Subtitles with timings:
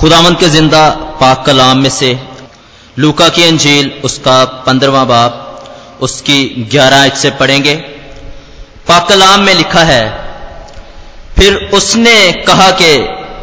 [0.00, 0.88] खुदावन के ज़िंदा
[1.20, 2.08] पाक कलाम में से
[2.98, 7.74] लूका की अंजील, उसका पंद्रवा बाप उसकी ग्यारह आयत से पढ़ेंगे।
[8.88, 10.04] पाक कलाम में लिखा है,
[11.38, 12.90] फिर उसने कहा कि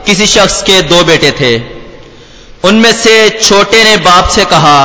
[0.05, 1.57] किसी शख्स के दो बेटे थे।
[2.67, 4.79] उनमें से छोटे ने बाप से कहा,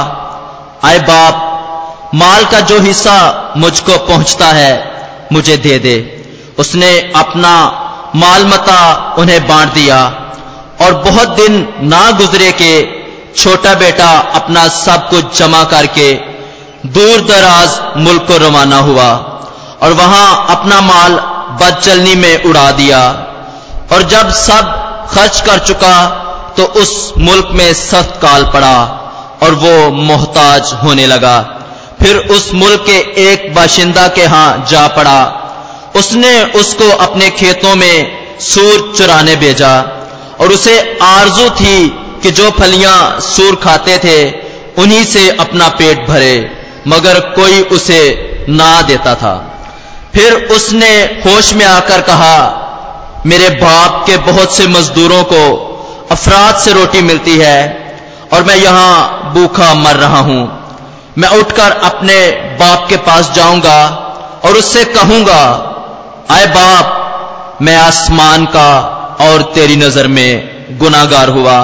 [0.85, 4.73] आए बाप, माल का जो हिस्सा मुझको पहुँचता है,
[5.33, 5.97] मुझे दे दे।
[6.59, 7.53] उसने अपना
[8.17, 8.81] माल मता
[9.19, 10.01] उन्हें बांट दिया।
[10.81, 12.73] और बहुत दिन ना गुजरे के
[13.35, 16.13] छोटा बेटा अपना सब कुछ जमा करके
[16.89, 19.09] दूर दराज मुल्क को रवाना हुआ
[19.83, 21.19] और वहाँ अपना माल
[21.61, 23.01] बदचलनी में उड़ा दिया।
[23.93, 24.73] और जब सब
[25.11, 25.95] खर्च कर चुका
[26.57, 28.77] तो उस मुल्क में सख्त काल पड़ा
[29.43, 31.37] और वो मोहताज होने लगा।
[32.01, 35.21] फिर उस मुल्क के एक बाशिंदा के यहाँ जा पड़ा।
[35.97, 39.71] उसने उसको अपने खेतों में सूर चुराने भेजा।
[40.41, 41.89] और उसे आरज़ू थी
[42.23, 44.31] कि जो फलियाँ सूर खाते थे,
[44.83, 46.51] उन्हीं से अपना पेट भरे,
[46.89, 48.01] मगर कोई उसे
[48.49, 49.35] ना देता था।
[50.15, 50.91] फिर उसने
[51.27, 52.65] होश में आकर कहा,
[53.27, 55.45] मेरे बाप के बहुत से मजदूरों को
[56.11, 57.59] अफराद से रोटी मिलती है,
[58.33, 60.43] और मैं यहाँ भूखा मर रहा हूँ।
[61.19, 62.19] मैं उठकर अपने
[62.61, 63.81] बाप के पास जाऊँगा
[64.45, 65.43] और उससे कहूँगा,
[66.31, 71.59] आए बाप, मैं आसमान का और तेरी नज़र में गुनागार हुआ।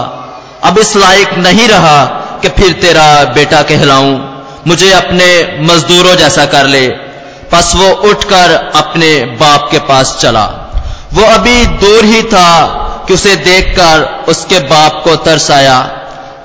[0.65, 2.05] अब इस लायक नहीं रहा
[2.43, 4.19] कि फिर तेरा बेटा कहलाऊं।
[4.67, 5.27] मुझे अपने
[5.61, 6.89] मजदूरों जैसा कर ले।
[7.55, 10.45] बस वो उठकर अपने बाप के पास चला।
[11.13, 12.67] वो अभी दूर ही था
[13.09, 15.79] कि उसे देखकर उसके बाप को तरस आया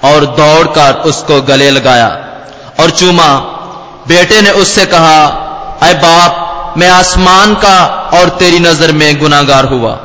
[0.04, 2.08] और दौड़कर उसको गले लगाया।
[2.80, 3.34] और चूमा,
[4.08, 5.26] बेटे ने उससे कहा,
[5.82, 6.46] अय बाप,
[6.78, 10.00] मैं आसमान का और तेरी नज़र में गुनागार हुआ।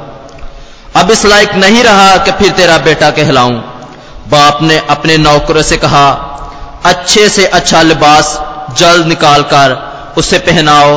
[0.97, 3.55] अब इस लायक नहीं रहा कि फिर तेरा बेटा कहलाऊं।
[4.29, 6.11] बाप ने अपने नौकरों से कहा,
[6.85, 8.43] अच्छे से अच्छा लिबास
[8.79, 10.91] जल्द निकालकर उसे पहनाओ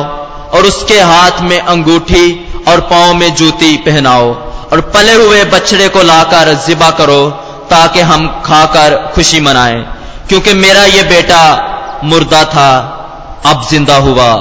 [0.50, 4.34] और उसके हाथ में अंगूठी और पाँव में जूती पहनाओ
[4.72, 7.30] और पले हुए बछड़े को लाकर जिबा करो
[7.70, 9.82] ताकि हम खाकर खुशी मनाएँ।
[10.28, 11.42] क्योंकि मेरा ये बेटा
[12.04, 12.70] मुर्दा था,
[13.46, 14.34] अब ज़िंदा हुआ।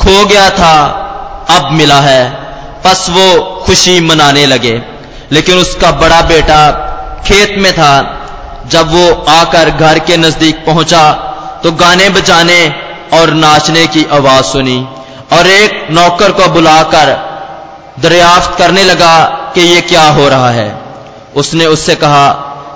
[0.00, 0.76] खो गया था,
[1.50, 2.50] अब मिला है।
[2.86, 4.82] बस वो खुशी मनाने लगे।
[5.32, 6.60] लेकिन उसका बड़ा बेटा
[7.26, 7.92] खेत में था।
[8.68, 11.02] जब वो आकर घर के नज़दीक पहुँचा
[11.62, 12.60] तो गाने बजाने
[13.12, 14.78] और नाचने की आवाज़ सुनी
[15.32, 17.12] और एक नौकर को बुलाकर
[18.00, 19.16] दरियाफ्त करने लगा
[19.54, 20.68] कि ये क्या हो रहा है।
[21.36, 22.28] उसने उससे कहा,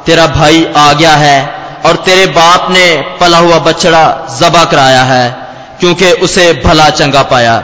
[0.06, 1.38] तेरा भाई आ गया है
[1.87, 2.87] और तेरे बाप ने
[3.20, 4.04] पला हुआ बछड़ा
[4.41, 5.28] जबा कराया है,
[5.81, 7.56] क्योंकि उसे भला चंगा पाया।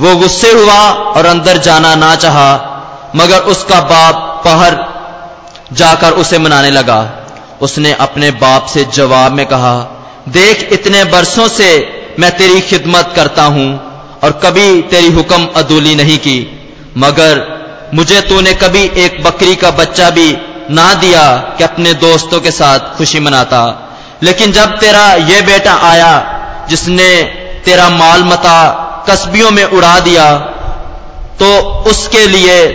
[0.00, 0.78] वो गुस्से हुआ
[1.12, 2.48] और अंदर जाना ना चाहा
[3.16, 4.94] मगर उसका बाप पहर
[5.72, 7.26] जाकर उसे मनाने लगा।
[7.62, 9.78] उसने अपने बाप से जवाब में कहा,
[10.28, 11.68] देख, इतने बरसों से
[12.18, 13.80] मैं तेरी खिदमत करता हूँ
[14.24, 16.38] और कभी तेरी हुक्म अदूली नहीं की।
[16.98, 17.54] मगर
[17.94, 20.36] मुझे तूने कभी एक बकरी का बच्चा भी
[20.70, 23.90] ना दिया कि अपने दोस्तों के साथ खुशी मनाता।
[24.22, 27.22] लेकिन जब तेरा यह बेटा आया, जिसने
[27.64, 30.50] तेरा माल मता कस्बियों में उड़ा दिया
[31.38, 31.46] तो
[31.90, 32.66] उसके लिए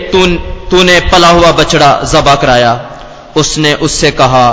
[0.70, 2.72] तूने पला हुआ बछड़ा जबा कराया।
[3.36, 4.48] उसने उससे कहा,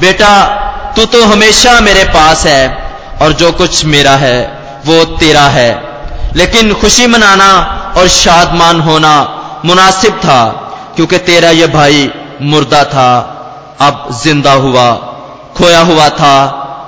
[0.00, 0.32] बेटा,
[0.96, 2.62] तू तो हमेशा मेरे पास है
[3.22, 4.38] और जो कुछ मेरा है,
[4.86, 5.70] वो तेरा है।
[6.36, 7.50] लेकिन खुशी मनाना
[7.96, 9.14] और शादमान होना
[9.64, 10.42] मुनासिब था,
[10.96, 12.10] क्योंकि तेरा यह भाई
[12.42, 13.10] मुर्दा था,
[13.80, 14.90] अब ज़िंदा हुआ,
[15.56, 16.36] खोया हुआ था,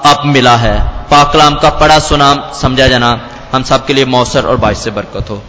[0.06, 0.78] अब मिला है।
[1.10, 3.19] पाकलाम का पड़ा सुनाम, समझा जाना,
[3.53, 5.43] हम सबके लिए मौसर और बाइश से बरकत हो।